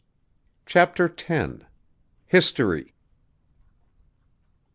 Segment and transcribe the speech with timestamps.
[0.65, 1.61] CHAPTER X.
[2.25, 2.95] HISTORY.